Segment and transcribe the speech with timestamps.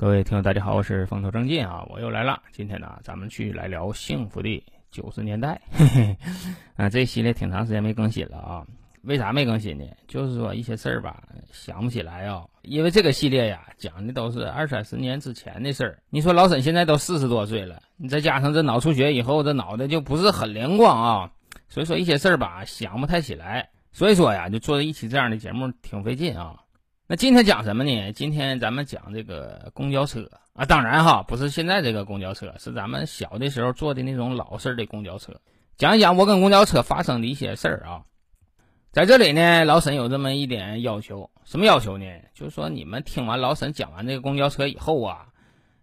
[0.00, 2.40] 各位听友，大家好，我是风头正劲啊，我又来了。
[2.52, 5.60] 今天呢，咱们去来聊幸福的九十年代。
[5.72, 6.16] 嘿嘿，
[6.76, 8.64] 啊，这系列挺长时间没更新了啊。
[9.02, 9.84] 为啥没更新呢？
[10.06, 12.44] 就是说一些事儿吧，想不起来啊。
[12.62, 15.98] 因为这个系列呀，讲的都是二三十年之前的事儿。
[16.10, 21.32] 你说老沈现在都四十多岁了，你再加上这脑出血以后，这脑袋就不是很灵光啊。
[21.68, 23.68] 所以说一些事儿吧，想不太起来。
[23.90, 26.54] 所以说呀，就做一期这样的节目挺费劲啊。
[27.10, 28.12] 那今天讲什么呢？
[28.12, 35.40] 今天咱们讲这个公交车啊，当然哈，不是现在这个公交车，是咱们小的时候坐的那种老式的公交车。
[35.78, 38.02] 讲一讲我跟公交车发生的一些事儿啊。
[38.92, 42.04] 在这里呢，老沈有这么一点要求，什么要求呢？
[42.34, 45.28] 就是说你们听完老沈讲完这个公交车以后啊，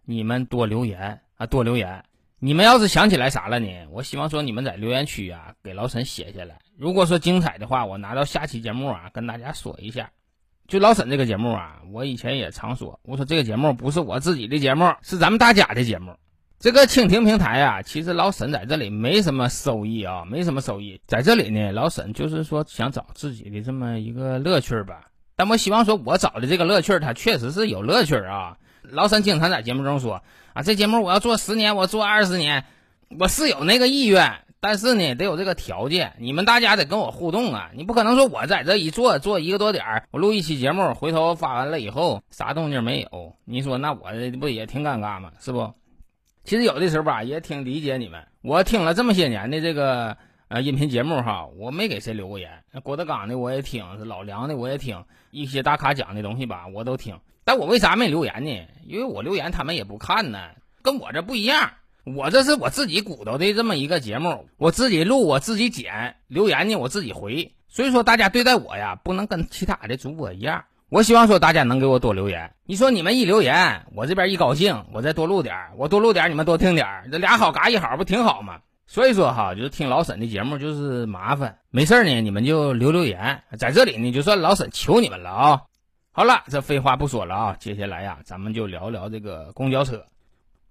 [0.03, 2.05] 你们多留言啊，多留言。
[2.37, 3.67] 你们要是想起来啥了呢？
[3.89, 6.59] 我希望说你们在留言区啊给老沈写下来。
[6.77, 10.11] 如果说精彩的话，我拿到下期节目啊跟大家说一下。
[10.67, 16.15] 就老沈这个节目啊，我以前也常说，我说这个节目不是我自己的节目，是咱们大家的节目。
[16.57, 20.99] 这个蜻蜓平台啊，其实老沈在这里没什么收益啊，没什么收益。
[21.05, 25.01] 在这里呢，老沈就是说想找自己的这么一个乐趣吧。
[25.35, 28.57] 但我希望说，我找的这个乐趣，它确实是有乐趣啊。
[28.81, 32.65] 老沈经常在节目中说啊，这节目我要做十年，我做二十年，
[33.19, 34.44] 我是有那个意愿。
[34.67, 37.69] 但是呢，得有这个条件，你们大家得跟我互动啊！
[37.75, 45.31] 你不可能说我在这一坐坐一个多点儿，我录一期节目，回头发完了以后啥动静没有，你说那我不也挺尴尬吗？
[45.39, 45.71] 是不？
[46.45, 48.25] 其实有的时候吧，也挺理解你们。
[48.41, 52.49] 我听了这么些年的这个呃音频节目哈，我没给谁留过言。
[52.81, 57.15] 郭德纲的我也听，老梁的我也听，一些大咖讲的东西吧，我都听。
[57.43, 58.67] 但我为啥没留言呢？
[58.83, 60.39] 因为我留言他们也不看呢，
[60.81, 61.69] 跟我这不一样。
[62.05, 70.63] 我这是我自己鼓捣的这么一个节目，我自己录，我自己剪，留言呢我自己回，所以说大家对待我呀，不能跟其他的主播一样。
[70.89, 72.53] 我希望说大家能给我多留言。
[72.63, 78.59] 你说你们一留言，我这边一高兴，我再多录点我多录点你们多听点这俩好嘎一好，不挺好吗？
[78.85, 85.61] 所以说哈，就是听老沈的节目就是麻烦，没事呢，你们就留留言，在这里呢，就算老沈求你们了啊。
[86.11, 90.05] 好了，这废话不说了啊，接下来呀，咱们就聊聊这个公交车。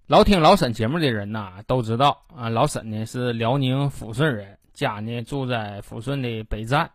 [0.07, 6.91] 老听老沈节目的人呐，都知道啊，老沈呢是辽宁抚顺人，家呢住在抚顺的北站。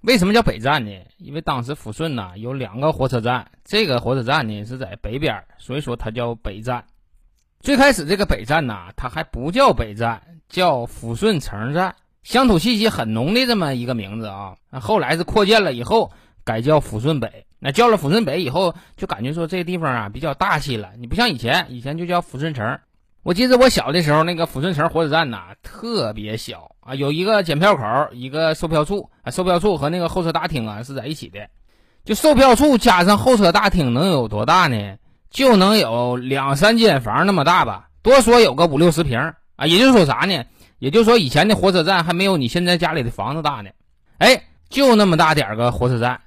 [0.00, 0.90] 为什么叫北站呢？
[1.18, 6.86] 因为当时抚顺呐有两个火车站，这个火车站呢是在北边，所以说它叫北站。
[7.60, 14.56] 最开始这个北站呐，它还不叫北站，叫抚顺城站，乡土气息很浓的这么一个名字啊。
[14.70, 16.12] 后来是扩建了以后，
[16.48, 17.44] 改叫抚顺北。
[17.58, 20.88] 那叫了抚顺北以后，就感觉说这地方啊比较大气了。
[20.98, 22.78] 你不像以前，以前就叫抚顺城。
[23.22, 27.82] 我记得我小的时候，那个抚顺城火车站呐特别小啊，有一个检票口，
[28.12, 31.40] 一个售票处啊，售票处和那个候车大厅啊是在一起的。
[32.06, 34.96] 就售票处加上候车大厅能有多大呢？
[35.28, 39.18] 就能有两三间房那么大吧，多说有个五六十平
[39.56, 39.66] 啊。
[39.66, 40.42] 也就是说啥呢？
[40.78, 43.70] 也就是说以前的火车站还没有你现在家里的房子大呢。
[44.18, 46.20] 哎，就那么大点个火车站。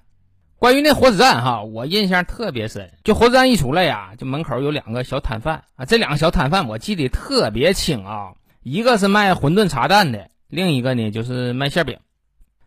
[0.61, 2.91] 关于那火车站哈，我印象特别深。
[3.03, 5.85] 就火车站一出来呀，就门口有两个小摊贩啊。
[5.85, 11.97] 这两个小摊贩我记得特别清啊，一个是卖馄饨茶蛋的，另一个呢就是卖馅饼。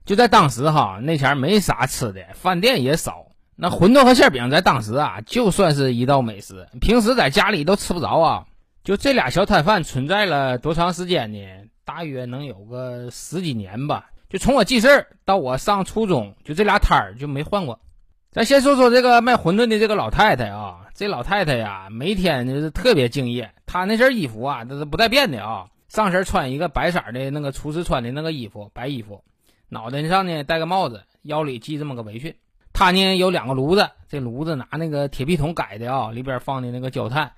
[0.05, 3.27] 就在当时哈，那前没啥吃的，饭店也少。
[3.55, 8.45] 那馄饨和馅饼在当时啊，就算是一道美食，平时在家里都吃不着啊。
[8.83, 11.39] 就这俩小摊贩存在了多长时间呢？
[11.85, 14.07] 大约能有个十几年吧。
[14.29, 17.79] 就从我记事儿到我上初中，就这俩摊儿就没换过。
[18.35, 23.49] 咱先说说这个卖馄饨的这个老太太啊，这老太太呀，每天就是特别敬业。
[23.65, 29.23] 她那身衣服啊，都是不带变的啊，上身穿一个白色的那个厨师穿的那个衣服，白衣服，
[29.69, 32.35] 脑袋上呢戴个帽子，腰里系这么个围裙。
[32.73, 37.31] 她呢有两个炉子，这炉子拿那个铁皮桶改的啊，里边放的那个焦炭，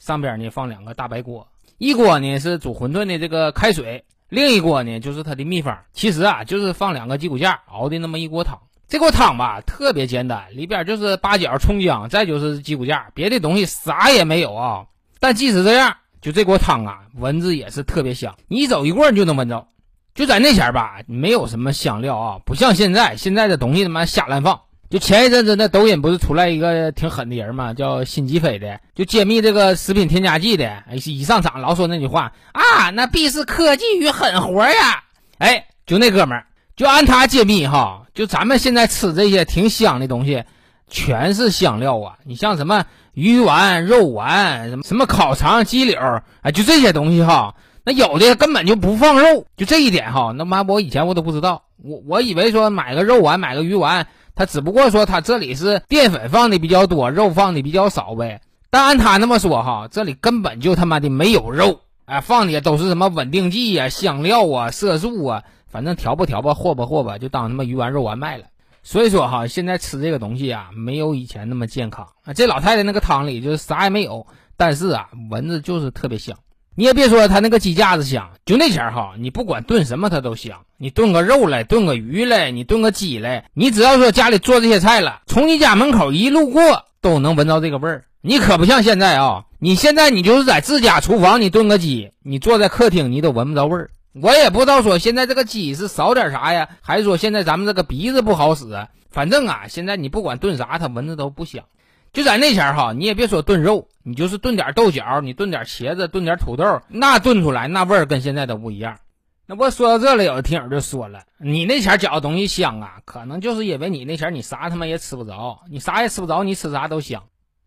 [0.00, 1.46] 上边呢放两个大白锅，
[1.78, 4.04] 一锅呢是煮馄饨的这个开水。
[4.28, 8.58] 另一锅呢，就是它的秘方，其实啊，就是放两个鸡骨架熬的那么一锅汤。
[8.90, 14.82] 这锅汤吧，特别简单，里边就是八角、葱姜，再就是鸡骨架，别的东西啥也没有啊。
[15.20, 18.34] 但即使这样，就这锅汤啊，闻着也是特别香。
[18.48, 19.64] 你一走一棍就能闻着。
[20.12, 24.60] 就在那前吧，没有什么香料啊，不像现在，现在的东西他妈瞎乱放。
[24.90, 30.66] 就前一阵子那抖音不是出来一个挺狠的人嘛，叫辛吉飞的，就揭秘这个食品添加剂的。
[30.66, 35.04] 哎，一上场老说那句话啊，那必是科技与狠活呀！
[35.38, 36.44] 哎，就那哥们儿，
[36.74, 40.44] 就按他揭秘哈，就咱们现在吃这些挺香的东西，
[40.90, 42.18] 全是香料啊。
[42.24, 42.84] 你像什么
[43.14, 45.98] 鱼丸、肉丸，什么什么烤肠、鸡柳，
[46.42, 54.06] 哎，就这些东西哈，那有的根本就不放肉，就这一点哈，那妈我以前我都不知道，我我以为说买个肉丸，买个鱼丸。
[54.34, 58.42] 它只不过说它这里是淀粉放的比较多，肉放的比较少呗。
[58.68, 68.44] 但按他那么说哈，这里根本就他妈的没有肉，哎，放的都是什么稳定剂呀、香料啊、色素啊，反正调吧调吧、和吧和吧，就当他妈鱼丸肉丸卖了。
[68.82, 72.32] 所以说哈，现在吃这个东西啊，没有以前那么健康啊。
[72.32, 74.26] 这老太太那个汤里就是啥也没有，
[74.56, 76.36] 但是啊，闻着就是特别香。
[76.76, 80.60] 你也别说他那个鸡架子香，就那前儿哈，你不管炖什么它都香。
[80.78, 88.04] 你炖个肉来，炖个鱼来，你炖个鸡来，你只要说家里做这些菜了，从你家门口一路过都能闻到这个味儿。
[88.22, 93.90] 你可不像现在啊，你现在你就是在自家厨房你炖个鸡，你坐在客厅你都闻不着味儿。
[94.12, 98.88] 我也不知道说现在这个鸡是少点啥呀，还是说现在咱们这个鼻子不好使？
[99.10, 101.64] 反正啊，现在你不管炖啥，它闻着都不香。
[102.12, 108.98] 就在那前儿哈，你也别说炖肉，你就是炖点豆角，你炖点茄子，炖点土豆，那炖出来那味儿跟现在都不一样。
[109.46, 117.22] 那我说到这里，有的听友就说了，你那前儿嚼的东西香啊，可能就是因为你那前儿你啥他妈也吃不着，你啥也吃不着，你吃啥都香。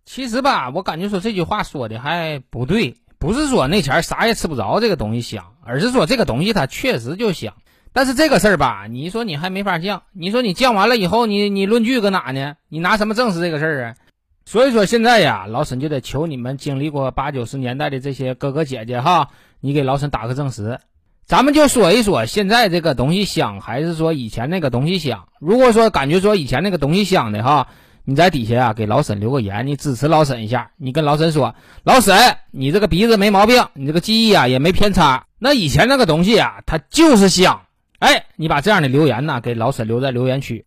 [0.05, 7.53] 其实吧，我感觉说这句话说的还不对，不是说那前儿啥也吃不着这个东西香，而是说这个东西它确实就香。
[7.93, 12.55] 但是这个事儿吧，你说你还没法降，你说你降完了以后，你你论据搁哪呢？
[12.67, 13.95] 你拿什么证实这个事儿啊？
[14.43, 19.29] 所以说现在呀，老沈就得求你们经历过八九十年代的这些哥哥姐姐哈，
[19.61, 20.79] 你给老沈打个证实。
[21.25, 25.29] 咱们就说一说现在这个东西香，还是说以前那个东西香？
[25.39, 27.69] 如果说感觉说以前那个东西香的哈，
[28.05, 30.71] 你在底下啊给老沈留个言，你支持老沈一下。
[30.77, 32.15] 你跟老沈说，老沈，
[32.51, 35.25] 你这个鼻子没毛病，你这个记忆啊也没偏差。
[35.39, 37.61] 那以前那个东西啊，它就是香。
[37.99, 40.65] 哎，你把这样的留言呢给老沈留在留言区。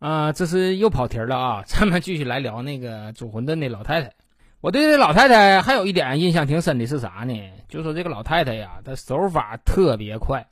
[0.00, 1.62] 啊，这是又跑题了啊！
[1.68, 4.10] 咱们继续来聊那个煮馄饨的老太太。
[4.60, 7.34] 我对这老太太还有一点印象挺深的是啥呢？
[7.68, 10.44] 就说这个老太太呀，她手法特别快。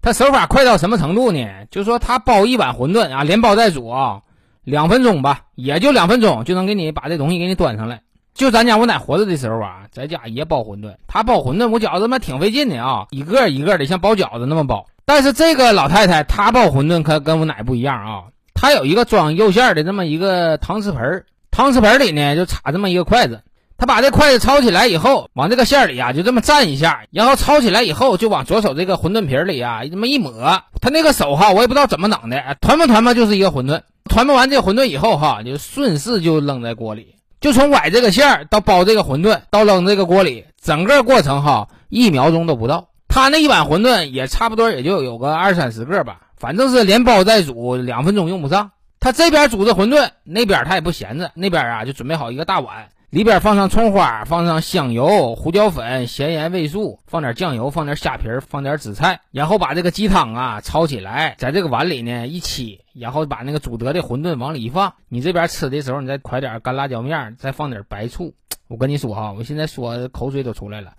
[0.00, 1.66] 她手法快到什么程度呢？
[1.70, 4.22] 就说她包一碗馄饨啊，连包带煮啊，
[4.66, 8.00] 两分钟吧，也就两分钟就能给你把这东西给你端上来。
[8.34, 10.92] 就咱家我奶活着的时候啊，在家也包馄饨。
[11.06, 14.84] 她包馄饨，我觉着妈挺费劲的啊，一个一个的像包饺子那么包。
[15.04, 18.24] 但是这个老太太她包馄饨可跟我奶不一样啊。
[18.54, 23.40] 她有一个装肉馅的这么一个搪瓷盆儿搪瓷盆里呢就插这么一个筷子，
[23.78, 46.20] 他把这筷子抄起来以后，往这个馅儿里啊就这么蘸一下，然后抄起来以后就往左手这个馄饨皮里啊这么一抹，他那个手哈我也不知道怎么整的，团吧团吧就是一个馄饨，团吧完这个馄饨以后哈就顺势就扔在锅里，就从崴这个馅儿到包这个馄饨到扔这个锅里，整个过程哈一秒钟都不到，他那一碗馄饨也差不多也就有个二三十个吧。
[46.38, 48.72] 反正是连包带煮，两分钟用不上。
[49.00, 64.92] 他这边煮着馄饨，那边他也不闲着，那边啊就准备好一个大碗，里边放上葱花，放上香油、胡椒粉、咸盐、味素，放点酱油，放点虾皮，放点紫菜，然后把这个鸡汤啊焯起来，在这个碗里呢一沏，然后把那个煮得的馄饨往里一放。
[65.08, 68.34] 你这边吃的时候，你再㧟点干辣椒面，再放点白醋。
[68.68, 70.92] 我跟你说哈，我现在说口水都出来了，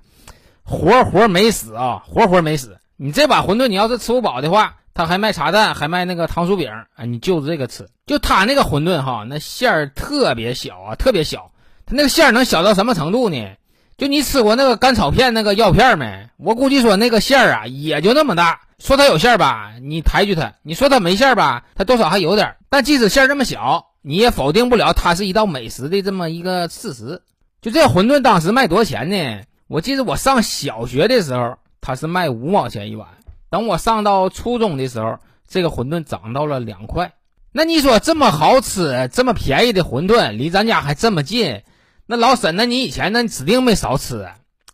[0.64, 2.80] 活活没死啊，活活没死。
[2.96, 4.78] 你这碗馄饨，你要是吃不饱的话。
[4.96, 7.88] 他还卖茶蛋，还卖那个糖酥饼，啊，你就这个吃。
[8.08, 11.52] 就他那个馄饨哈，那馅儿特别小啊，特别小。
[11.88, 13.56] 他那个馅儿能小到什么程度呢？
[13.98, 16.28] 就你吃过那个干草片那个药片没？
[16.36, 18.60] 我估计说那个馅儿啊，也就那么大。
[18.78, 22.58] 说它有馅儿吧，你抬举它；你说它没馅儿吧，它多少还有点儿。
[22.70, 27.22] 但即使馅儿这么小，你也否定不了它是一道美食的这么一个事实。
[27.62, 29.46] 就这馄饨当时卖多少钱呢？
[29.68, 33.08] 我记得我上小学的时候，它是卖五毛钱一碗。
[33.50, 37.14] 等我上到初中的时候，这个馄饨涨到了两块。
[37.52, 41.64] 那你说这么好吃、这么便宜的馄饨，离咱家还这么近，
[42.10, 44.26] 那老沈，那你以前那指定没少吃。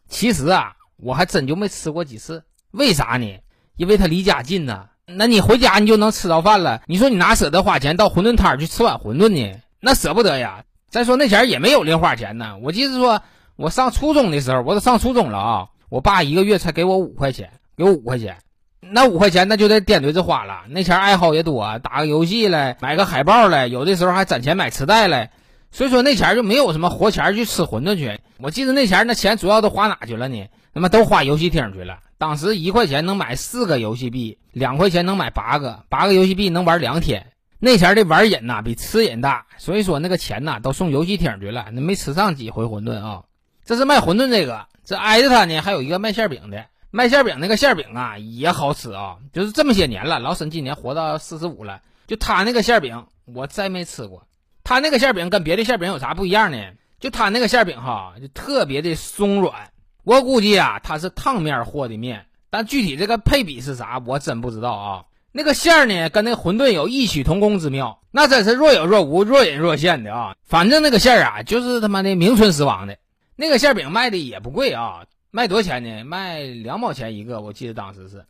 [0.08, 2.44] 其实啊，我还真就没吃过几次。
[2.70, 3.40] 为啥呢？
[3.76, 4.86] 因为它离家近呐。
[5.08, 6.84] 那你回家你就能吃着饭了。
[6.86, 9.60] 你说你哪舍得花钱到馄饨摊去吃碗馄饨呢？
[9.80, 10.64] 那舍不得呀。
[10.92, 12.58] 再说那前也没有零花钱呢。
[12.62, 13.24] 我记得说，
[13.56, 18.38] 我上初中的时候，我都上初中了啊，我爸一个月才给我五块钱，给我五块钱。
[18.80, 20.66] 那五块钱那就得掂堆着花了。
[20.70, 25.32] 那钱爱好也多，打个游戏嘞，买个海报嘞，有的时候还攒钱买磁带嘞。
[25.74, 28.22] 所以说那钱就没有什么活钱去吃馄饨去。
[28.38, 30.48] 我记得那钱那钱主要都花哪去了呢？
[30.72, 32.00] 他妈都花游戏厅去了。
[32.20, 37.32] 当时一块钱能买四个游戏币，两块钱能买八个，八个游戏币能玩两天。
[37.60, 43.24] 那钱的玩瘾呐比吃瘾大，所以说那个钱呐都送游戏厅去了，那没吃上几回馄饨啊。
[43.66, 46.66] 这是卖馄饨这个，这挨着他呢还有一个卖馅饼的。
[46.92, 54.28] 卖馅饼那个馅饼啊也好吃啊，就是这么些年了，老沈今年活到四十五了，就他那个馅饼我再没吃过。
[54.64, 56.58] 他那个馅饼跟别的馅饼有啥不一样呢？
[57.00, 59.72] 就他那个馅饼哈，就特别的松软。
[60.04, 65.06] 我估计啊，他是烫面和的面，但具体这个配比是啥，我真不知道啊。
[65.32, 70.36] 那个馅儿呢，跟那个馄饨有异曲同工之妙，那真是若有若无、若隐若现的啊。
[70.44, 72.98] 反正那个馅儿啊，就是他妈的名存实亡的。
[73.36, 76.04] 那个馅饼卖的也不贵啊，卖多少钱呢？
[76.06, 78.24] 卖两毛钱一个，我记得当时是。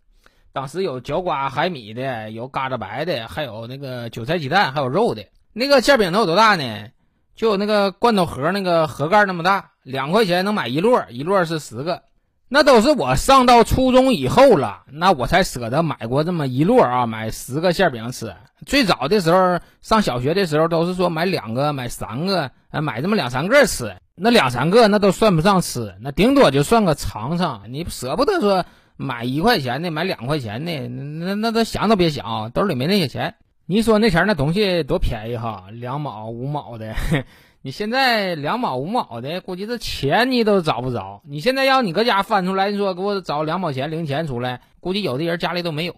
[0.53, 5.25] 当时有角瓜海米的，有嘎子白的，还有那个韭菜鸡蛋，还有肉的。
[5.53, 6.89] 那个馅饼能有多大呢？
[7.35, 12.01] 就有那个罐头盒那个盒盖那么大，两块钱能买一摞，一摞是十个。
[12.49, 18.35] 那都是我上到初中以后了，那我才舍得买过这么一摞啊，买十个馅饼吃。
[18.65, 23.95] 最早的时候上小学的时候，都是说买两个、买三个，呃，买这么两三个吃。
[24.15, 27.63] 那两三个那都算不上吃，那顶多就算个尝尝。
[27.69, 28.65] 你舍不得说。
[28.95, 33.33] 买一块钱的，买两块钱的，那那都想都别想，兜里没那些钱。
[33.65, 36.93] 你说那前那东西多便宜哈，两毛五毛的，
[37.63, 41.21] 你现在两毛五毛的，估计这钱你都找不着。
[41.25, 45.95] 你现在要你搁家翻出来，你说给我找两毛钱零钱出来，估计有的人家里都没有。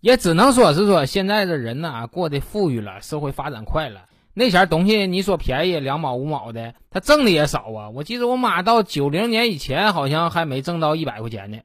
[0.00, 4.02] 也只能说是说现在的人呐，过得富裕了，社会发展快了。
[4.34, 7.88] 那前东西你说便宜两毛五毛的，他挣的也少啊。
[7.94, 11.60] 我记得我妈到九零年以前，好像还没挣到一百块钱呢。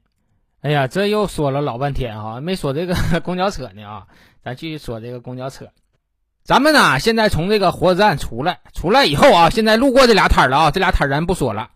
[0.62, 4.08] 哎呀，这又说了老半天哈，没说这个 公交车呢啊！
[4.44, 5.68] 咱继续说这个公交车。
[6.44, 11.70] 咱们呢，现在从这个火车站出来，出来以后啊，现在路过这俩摊了啊，这俩摊咱不说了。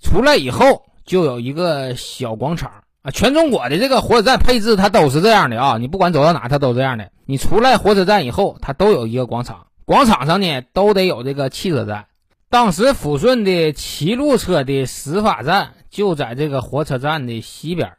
[0.00, 2.70] 出来以后就有一个小广场
[3.02, 7.10] 啊，全中国的这个火车站配置它都是这样的啊，你不管走到哪，它都这样的。
[7.26, 12.06] 你出来火车站以后，它都有一个广场，广场上呢都得有这个汽车站。
[12.48, 17.92] 当时抚顺的七路车的始发站就在这个火车站的西边。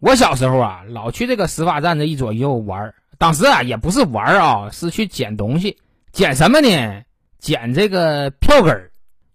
[0.00, 2.94] 我小时候啊，老去这个始发站这一左右玩儿。
[3.18, 5.78] 当时啊，也不是玩儿啊，是去捡东西。
[6.12, 7.02] 捡什么呢？
[7.38, 8.90] 捡这个票根儿。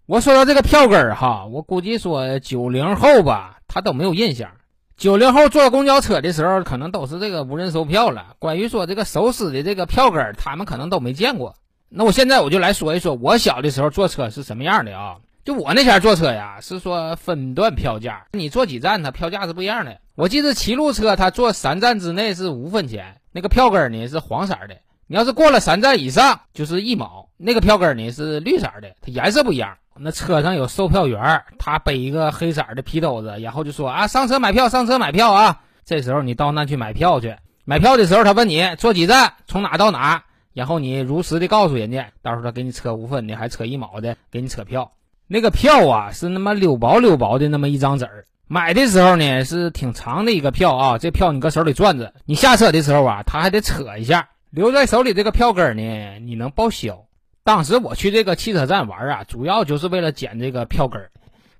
[0.06, 4.50] 我说到这个票根儿哈，我估计说九零后吧，他都没有印象。
[4.96, 8.34] 九零后坐公交车的时候，可能都是这个无人售票了。
[8.38, 11.54] 关于说这个手撕的这个票根儿，他们可能都没见过。
[11.88, 15.16] 那我现在我就来说一说我小的时候坐车是什么样的啊？
[15.44, 19.98] 就我那前坐车呀，是说分段票价，你坐几站，它票价是不一样的。
[20.14, 24.74] 我记得骑路车，它坐三站之内是五分钱，那个票根呢是黄色的；
[25.06, 29.76] 你要是过了三站以上，就是一毛，那个票根呢是绿色的，它颜色不一样。
[29.96, 35.60] 那车上有售票员，他背一个黑色的皮兜子，然后就说啊，上车买票，上车买票啊。
[35.84, 37.32] 这时候你到那去买票去，
[37.64, 40.20] 买票的时候他问你坐几站，从哪到哪，
[40.52, 44.90] 然后你如实的告诉人家，到时候他给你扯五分的，还扯一毛的，给你扯票。
[45.28, 48.26] 那个票啊，是那么溜薄溜薄的那么一张纸儿。
[48.50, 50.96] 买的时候呢，是挺长的一个票啊。
[50.96, 57.04] 这票你搁手里攥着，你下车的时候啊，他还得扯一下，留在手里这个票根呢，你能报销。
[57.44, 61.10] 当时我去这个汽车站玩啊，主要就是为了捡这个票根儿。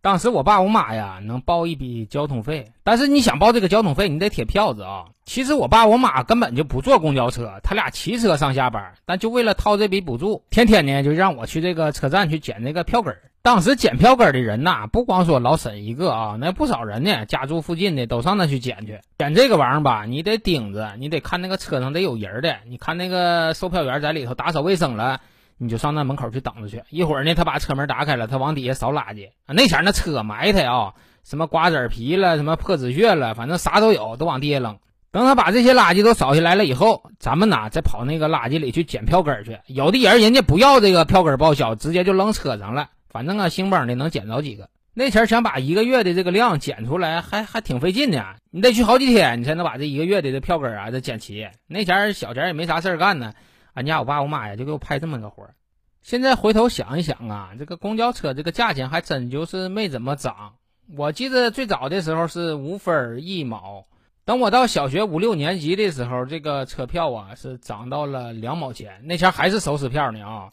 [0.00, 5.06] 当时我爸我妈呀，能报一笔交通费，但是你想报这个交通费，你得贴票子啊。
[5.26, 13.20] 其实我爸我妈根本就不坐公交车，他俩骑车上下班，但就为了掏这笔补助，天天呢就让我去这个车站去捡这个票根儿。
[13.40, 19.00] 当时捡票根的人呐，不光说老沈一个啊，那不少人呢，家住附近的都上那去捡去。
[19.16, 22.56] 捡这个玩意儿吧，你得盯着，你得看那个车上得有人的。
[22.68, 25.20] 你看那个售票员在里头打扫卫生了，
[25.56, 26.82] 你就上那门口去等着去。
[26.90, 29.30] 一会儿呢，他把车门打开了，他往底下扫垃圾。
[29.46, 30.92] 那前那车埋汰啊，
[31.24, 34.78] 什么瓜子皮了，什么破纸屑了，反正啥都有，都往地下扔。
[35.10, 39.58] 等他把这些垃圾都扫下来了以后，咱们呐再跑那个垃圾里去捡票根去。
[39.66, 42.90] 有的人人家不要这个票根报销，直接就扔车上了。
[43.18, 44.70] 反正啊，星邦的能捡着几个。
[44.94, 48.36] 那前想把一个月的这个量捡出来，还还挺费劲的。
[48.52, 51.48] 你得去好几天，你才能把这一个月的这票根啊，再捡齐。
[51.66, 53.34] 那前小钱也没啥事儿干呢，
[53.74, 55.54] 俺家我爸我妈呀就给我派这么个活儿。
[56.00, 60.52] 现在回头想一想啊，这个公交车这个价钱还真就是没怎么涨。
[60.96, 63.86] 我记得最早的时候是五分一毛，
[64.24, 69.00] 等我到小学五六年级的时候，这个车票啊是涨到了两毛钱。
[69.02, 70.50] 那前还是手撕票呢啊。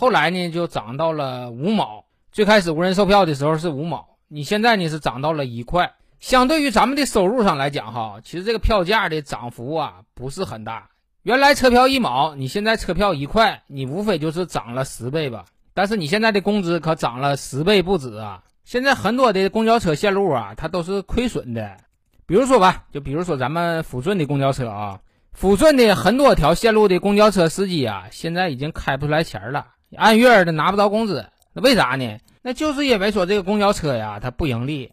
[0.00, 2.04] 后来呢，就涨到了五毛。
[2.30, 5.92] 最开始无人售票的时候是五毛，你现在呢是涨到了一块。
[6.20, 10.88] 相对于咱们的收入上来讲，哈，其实这个票价的涨幅啊不是很大。
[11.24, 15.46] 原来车票一毛，你现在车票一块，你无非就是涨了十倍吧。
[15.74, 18.44] 但是你现在的工资可涨了十倍不止啊！
[18.64, 21.76] 现在很多的公交车线路啊，它都是亏损的。
[22.24, 25.00] 比如说吧，就比如说咱们抚顺的公交车啊，
[25.36, 29.66] 抚顺的很多条线路的公交车司机啊，现在已经开不出来钱了。
[29.96, 32.18] 按月的拿不到工资，那为啥呢？
[32.42, 34.92] 那就是因为说这个公交车呀，它不盈利。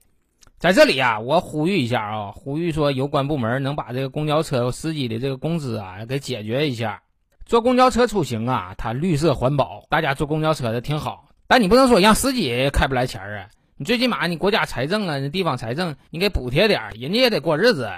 [0.57, 7.01] 在这里啊，我呼吁一下啊，呼吁说有关部门能把这个公交车司机的这个工资啊给解决一下。
[7.45, 11.27] 坐公交车出行啊，它绿色环保，大家坐公交车的挺好。
[11.47, 17.91] 但你不能说让司机开不来钱啊，你最起码你国家财政啊，地方财政你给补贴点，人家也得过日子。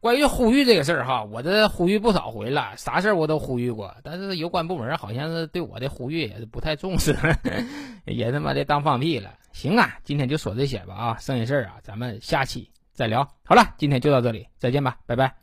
[0.00, 7.14] 关于呼吁这个事儿哈，我这呼吁不少回了，啥事儿我都呼吁过，但是有关部门好像是对我的呼吁也是不太重视，
[8.06, 9.34] 也他妈的当放屁了。
[9.52, 13.28] 行啊，今天就说这些吧啊，剩下事儿啊，咱们下期再聊。
[13.44, 15.39] 好了，今天就到这里，再见吧，拜拜。